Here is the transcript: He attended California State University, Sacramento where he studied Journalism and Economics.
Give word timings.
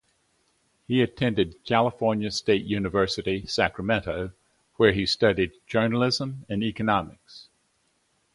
He 0.87 1.03
attended 1.03 1.63
California 1.63 2.31
State 2.31 2.65
University, 2.65 3.45
Sacramento 3.45 4.31
where 4.77 4.93
he 4.93 5.05
studied 5.05 5.51
Journalism 5.67 6.43
and 6.49 6.63
Economics. 6.63 7.49